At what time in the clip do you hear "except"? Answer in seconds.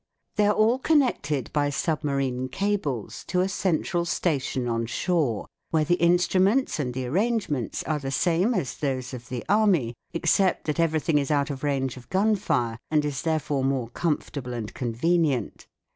10.11-10.65